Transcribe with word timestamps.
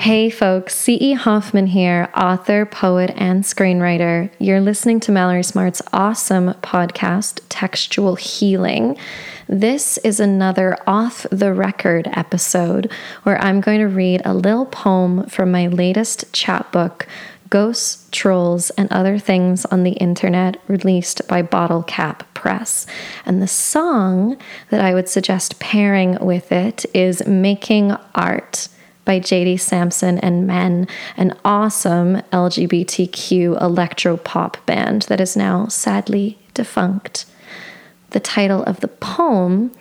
Hey 0.00 0.30
folks, 0.30 0.74
C.E. 0.76 1.12
Hoffman 1.12 1.66
here, 1.66 2.08
author, 2.16 2.64
poet, 2.64 3.12
and 3.16 3.44
screenwriter. 3.44 4.30
You're 4.38 4.62
listening 4.62 4.98
to 5.00 5.12
Mallory 5.12 5.42
Smart's 5.42 5.82
awesome 5.92 6.54
podcast, 6.62 7.42
Textual 7.50 8.14
Healing. 8.14 8.96
This 9.46 9.98
is 9.98 10.18
another 10.18 10.78
off 10.86 11.26
the 11.30 11.52
record 11.52 12.08
episode 12.14 12.90
where 13.24 13.38
I'm 13.44 13.60
going 13.60 13.80
to 13.80 13.88
read 13.88 14.22
a 14.24 14.32
little 14.32 14.64
poem 14.64 15.26
from 15.26 15.50
my 15.50 15.66
latest 15.66 16.32
chapbook, 16.32 17.06
Ghosts, 17.50 18.08
Trolls, 18.10 18.70
and 18.70 18.90
Other 18.90 19.18
Things 19.18 19.66
on 19.66 19.82
the 19.82 19.92
Internet, 19.92 20.56
released 20.66 21.28
by 21.28 21.42
Bottle 21.42 21.82
Cap 21.82 22.24
Press. 22.32 22.86
And 23.26 23.42
the 23.42 23.46
song 23.46 24.38
that 24.70 24.80
I 24.80 24.94
would 24.94 25.10
suggest 25.10 25.60
pairing 25.60 26.16
with 26.22 26.52
it 26.52 26.86
is 26.94 27.26
Making 27.26 27.92
Art 28.14 28.68
by 29.10 29.18
JD 29.18 29.58
Samson 29.58 30.20
and 30.20 30.46
Men, 30.46 30.86
an 31.16 31.36
awesome 31.44 32.18
LGBTQ 32.32 33.60
electro 33.60 34.16
pop 34.16 34.64
band 34.66 35.02
that 35.08 35.20
is 35.20 35.36
now 35.36 35.66
sadly 35.66 36.38
defunct. 36.54 37.26
The 38.10 38.20
title 38.20 38.62
of 38.62 38.78
the 38.78 38.86
poem 38.86 39.72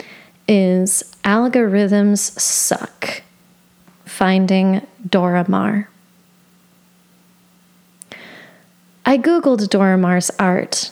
is 0.47 1.15
Algorithms 1.23 2.39
Suck 2.39 3.21
Finding 4.03 4.81
Dora 5.07 5.45
Maar. 5.47 5.91
I 9.05 9.15
googled 9.19 9.69
Dora 9.69 9.99
Maar's 9.99 10.31
art, 10.39 10.89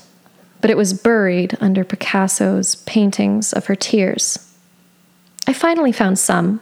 but 0.62 0.70
it 0.70 0.78
was 0.78 0.94
buried 0.94 1.58
under 1.59 1.84
Picasso's 1.84 2.76
paintings 2.76 3.52
of 3.52 3.66
her 3.66 3.76
tears. 3.76 4.56
I 5.48 5.54
finally 5.54 5.92
found 5.92 6.20
some 6.20 6.62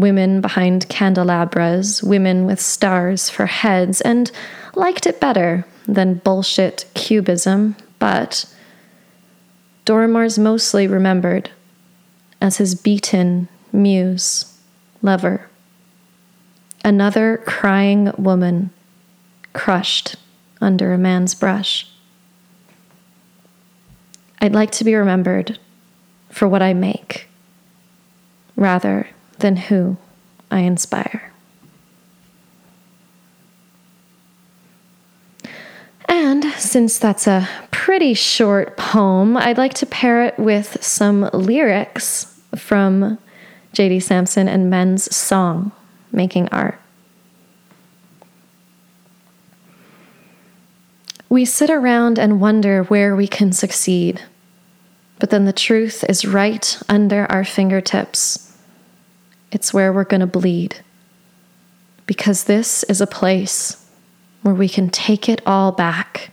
women 0.00 0.40
behind 0.40 0.88
candelabras, 0.88 2.02
women 2.02 2.46
with 2.46 2.60
stars 2.60 3.28
for 3.28 3.46
heads, 3.46 4.00
and 4.00 4.30
liked 4.74 5.06
it 5.06 5.20
better 5.20 5.64
than 5.86 6.14
bullshit 6.14 6.86
cubism, 6.94 7.76
but 7.98 8.44
Dora 9.84 10.08
Maar's 10.08 10.38
mostly 10.38 10.86
remembered 10.86 11.50
as 12.40 12.56
his 12.56 12.74
beaten 12.74 13.48
muse, 13.72 14.58
lover. 15.02 15.48
Another 16.84 17.42
crying 17.46 18.12
woman 18.16 18.70
crushed 19.52 20.16
under 20.60 20.92
a 20.92 20.98
man's 20.98 21.34
brush. 21.34 21.86
I'd 24.40 24.54
like 24.54 24.70
to 24.72 24.84
be 24.84 24.94
remembered 24.94 25.58
for 26.30 26.48
what 26.48 26.62
I 26.62 26.72
make 26.72 27.28
rather 28.56 29.08
than 29.40 29.56
who 29.56 29.96
I 30.50 30.60
inspire. 30.60 31.30
And 36.08 36.44
since 36.56 36.98
that's 36.98 37.26
a 37.26 37.48
pretty 37.70 38.14
short 38.14 38.76
poem, 38.76 39.36
I'd 39.36 39.58
like 39.58 39.74
to 39.74 39.86
pair 39.86 40.24
it 40.24 40.38
with 40.38 40.82
some 40.82 41.30
lyrics 41.32 42.40
from 42.56 43.18
J.D. 43.72 44.00
Samson 44.00 44.48
and 44.48 44.68
Men's 44.68 45.14
song, 45.14 45.70
Making 46.10 46.48
Art. 46.48 46.80
We 51.28 51.44
sit 51.44 51.70
around 51.70 52.18
and 52.18 52.40
wonder 52.40 52.82
where 52.82 53.14
we 53.14 53.28
can 53.28 53.52
succeed, 53.52 54.20
but 55.20 55.30
then 55.30 55.44
the 55.44 55.52
truth 55.52 56.04
is 56.08 56.24
right 56.24 56.76
under 56.88 57.30
our 57.30 57.44
fingertips 57.44 58.49
it's 59.52 59.74
where 59.74 59.92
we're 59.92 60.04
going 60.04 60.20
to 60.20 60.26
bleed. 60.26 60.82
Because 62.06 62.44
this 62.44 62.82
is 62.84 63.00
a 63.00 63.06
place 63.06 63.86
where 64.42 64.54
we 64.54 64.68
can 64.68 64.90
take 64.90 65.28
it 65.28 65.42
all 65.46 65.72
back. 65.72 66.30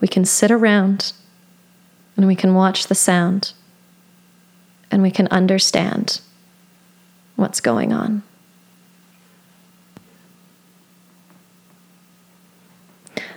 We 0.00 0.08
can 0.08 0.24
sit 0.24 0.50
around 0.50 1.12
and 2.16 2.26
we 2.26 2.36
can 2.36 2.54
watch 2.54 2.86
the 2.86 2.94
sound 2.94 3.52
and 4.90 5.02
we 5.02 5.10
can 5.10 5.26
understand 5.28 6.20
what's 7.36 7.60
going 7.60 7.92
on. 7.92 8.22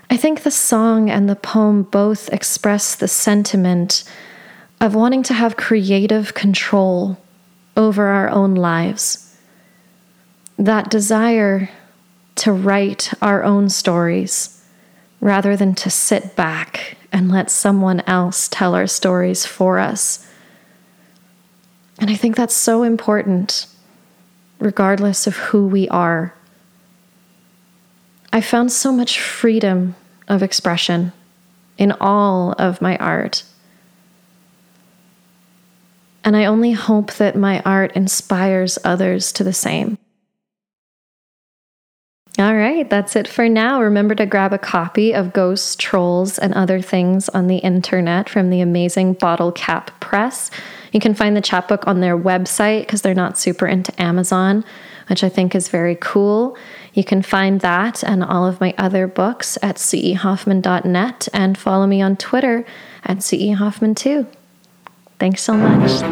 I 0.10 0.18
think 0.18 0.44
the 0.44 0.52
song 0.52 1.10
and 1.10 1.28
the 1.28 1.36
poem 1.36 1.84
both 1.84 2.30
express 2.30 2.96
the 2.96 3.08
sentiment 3.08 4.04
of 4.80 4.94
wanting 4.94 5.24
to 5.24 5.34
have 5.34 5.58
creative 5.58 6.34
control 6.34 7.18
over 7.76 8.08
our 8.08 8.30
own 8.30 8.56
lives. 8.56 9.38
That 10.58 10.90
desire 10.90 11.70
to 12.36 12.52
write 12.52 13.14
our 13.22 13.44
own 13.44 13.70
stories 13.70 14.64
rather 15.22 15.56
than 15.56 15.74
to 15.76 15.90
sit 15.90 16.36
back 16.36 16.98
and 17.12 17.32
let 17.32 17.50
someone 17.50 18.02
else 18.02 18.48
tell 18.48 18.76
our 18.76 18.88
stories 18.88 19.46
for 19.46 19.80
us. 19.80 20.30
And 22.00 22.10
I 22.10 22.16
think 22.16 22.36
that's 22.36 22.56
so 22.56 22.84
important, 22.84 23.68
regardless 24.60 25.28
of 25.28 25.38
who 25.38 25.66
we 25.66 25.88
are. 25.90 26.34
I 28.34 28.42
found 28.42 28.72
so 28.72 28.92
much 28.92 29.20
freedom 29.20 29.96
of 30.28 30.44
expression 30.44 31.14
in 31.78 31.94
all 31.94 32.54
of 32.54 32.82
my 32.82 32.98
art. 32.98 33.44
And 36.26 36.36
I 36.36 36.46
only 36.46 36.72
hope 36.72 37.14
that 37.14 37.38
my 37.38 37.62
art 37.62 37.96
inspires 37.96 38.80
others 38.84 39.32
to 39.34 39.44
the 39.44 39.54
same. 39.54 40.00
All 42.38 42.56
right, 42.56 42.90
that's 42.90 43.16
it 43.16 43.30
for 43.30 43.48
now. 43.48 43.82
Remember 43.82 44.14
to 44.16 44.26
grab 44.26 44.52
a 44.52 44.58
copy 44.58 45.14
of 45.14 45.32
Ghosts, 45.32 45.78
Trolls, 45.78 46.38
and 46.38 46.54
Other 46.54 46.82
Things 46.82 47.30
on 47.30 47.48
the 47.48 47.60
internet 47.60 48.28
from 48.28 48.50
the 48.50 48.60
amazing 48.60 49.14
Bottle 49.14 49.54
Cap 49.54 49.98
Press. 50.02 50.52
You 50.92 51.00
can 51.00 51.14
find 51.14 51.38
the 51.38 51.42
chapbook 51.42 51.88
on 51.88 52.02
their 52.02 52.18
website 52.18 52.82
because 52.82 53.04
they're 53.04 53.14
not 53.14 53.38
super 53.38 53.68
into 53.68 54.02
Amazon, 54.02 54.66
which 55.08 55.24
I 55.24 55.30
think 55.30 55.56
is 55.56 55.70
very 55.70 55.96
cool. 56.02 56.58
You 56.94 57.06
can 57.06 57.22
find 57.22 57.62
that 57.62 58.04
and 58.04 58.22
all 58.22 58.46
of 58.46 58.60
my 58.60 58.74
other 58.78 59.08
books 59.08 59.58
at 59.62 59.78
cehoffman.net 59.78 61.30
and 61.34 61.58
follow 61.58 61.88
me 61.88 62.02
on 62.02 62.18
Twitter 62.18 62.66
at 63.06 63.20
cehoffman 63.20 63.96
too. 63.96 64.28
Thanks 65.20 65.42
so 65.42 65.54
much. 65.54 66.04